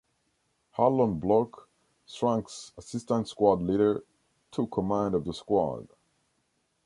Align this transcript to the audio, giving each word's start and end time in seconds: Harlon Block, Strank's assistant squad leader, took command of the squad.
Harlon 0.77 1.19
Block, 1.19 1.69
Strank's 2.07 2.73
assistant 2.75 3.27
squad 3.27 3.61
leader, 3.61 4.03
took 4.49 4.71
command 4.71 5.13
of 5.13 5.23
the 5.25 5.31
squad. 5.35 5.87